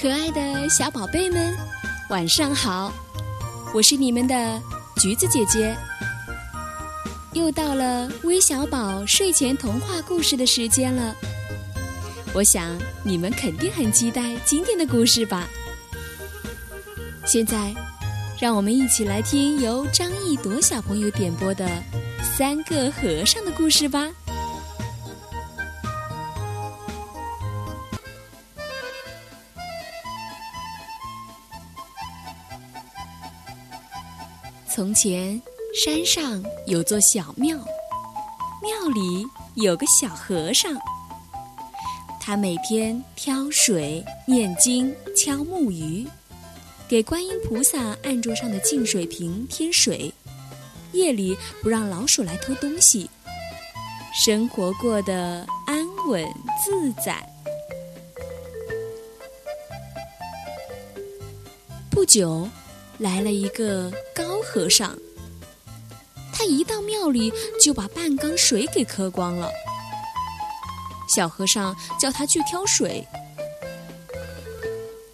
[0.00, 1.54] 可爱的小宝贝们，
[2.08, 2.90] 晚上好！
[3.74, 4.58] 我是你们的
[4.96, 5.76] 橘子姐姐。
[7.34, 11.14] 又到了微小宝睡前童话故事的时间了。
[12.32, 15.46] 我想你们肯定很期待今天的故事吧？
[17.26, 17.74] 现在，
[18.40, 21.66] 让我们一起来听由张一朵小朋友点播的
[22.38, 24.08] 《三个和尚》的故事吧。
[34.80, 35.38] 从前，
[35.74, 37.54] 山上有座小庙，
[38.62, 40.72] 庙里有个小和尚。
[42.18, 46.08] 他每天挑水、念经、敲木鱼，
[46.88, 50.10] 给观音菩萨案桌上的净水瓶添水。
[50.92, 53.10] 夜里不让老鼠来偷东西，
[54.14, 56.26] 生活过得安稳
[56.64, 57.22] 自在。
[61.90, 62.48] 不久。
[62.98, 63.90] 来了一个
[64.42, 64.96] 和尚，
[66.32, 69.50] 他一到庙里就把半缸水给喝光了。
[71.08, 73.06] 小和尚叫他去挑水，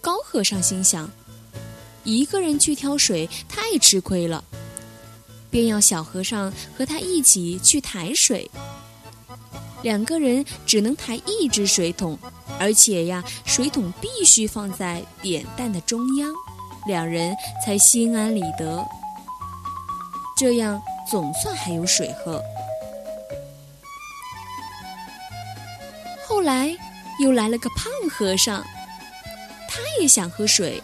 [0.00, 1.10] 高和尚心想，
[2.04, 4.44] 一个人去挑水太吃亏了，
[5.48, 8.50] 便要小和尚和他一起去抬水。
[9.82, 12.18] 两个人只能抬一只水桶，
[12.58, 16.30] 而且呀，水桶必须放在扁担的中央。
[16.86, 18.86] 两人才心安理得，
[20.36, 22.42] 这样总算还有水喝。
[26.28, 26.76] 后来
[27.20, 28.62] 又来了个胖和尚，
[29.68, 30.82] 他也想喝水，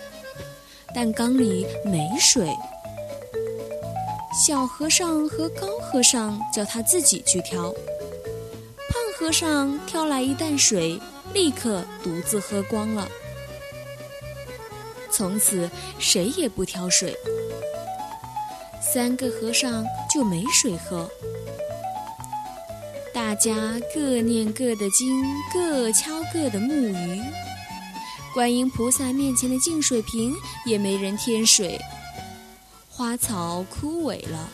[0.95, 2.49] 但缸里没水。
[4.47, 10.99] 小和尚和高和尚叫他自己去挑，胖和尚挑来一担水，
[11.35, 13.07] 立刻独自喝光了。
[15.11, 17.15] 从此谁也不挑水，
[18.83, 21.09] 三个和尚就没水喝。
[23.15, 27.23] 大家各念各的经，各敲各的木鱼。
[28.35, 30.35] 观音菩萨面前的净水瓶
[30.67, 31.81] 也没人添水，
[32.89, 34.49] 花草枯萎了。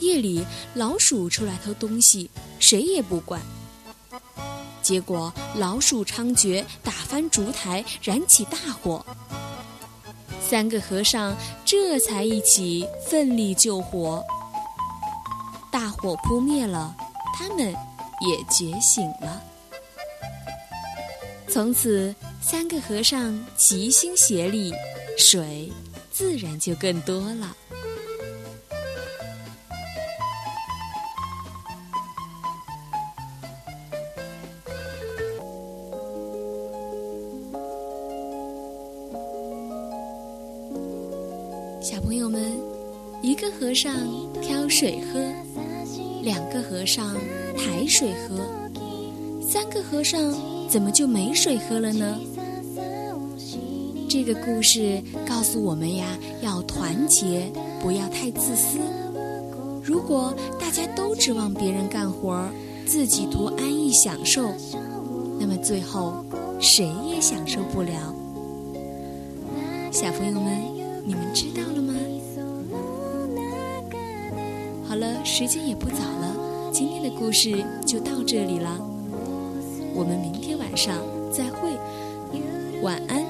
[0.00, 0.44] 夜里
[0.74, 2.28] 老鼠出来偷东西，
[2.58, 3.40] 谁也不管。
[4.82, 9.04] 结果老鼠猖獗，打翻烛台，燃起大火。
[10.46, 11.34] 三个和尚
[11.64, 14.22] 这才一起奋力救火。
[15.72, 16.94] 大火扑灭了，
[17.34, 19.42] 他们也觉醒了。
[21.48, 24.72] 从此，三个和尚齐心协力，
[25.16, 25.72] 水
[26.12, 27.56] 自然就更多了。
[41.84, 42.50] 小朋友们，
[43.20, 43.94] 一个和尚
[44.40, 45.20] 挑水喝，
[46.22, 47.14] 两个和尚
[47.58, 48.38] 抬水喝，
[49.46, 50.34] 三个和尚
[50.66, 52.18] 怎么就没水喝了呢？
[54.08, 57.52] 这个故事告诉我们呀，要团结，
[57.82, 58.78] 不要太自私。
[59.82, 62.48] 如果大家都指望别人干活，
[62.86, 64.54] 自己图安逸享受，
[65.38, 66.24] 那么最后
[66.58, 68.14] 谁也享受不了。
[69.92, 70.73] 小朋友们，
[71.06, 71.94] 你们知道了吗？
[74.88, 78.78] 好了，时间也不早了，今天的故事就到这里了。
[79.94, 80.96] 我们明天晚上
[81.30, 81.78] 再会，
[82.82, 83.23] 晚安。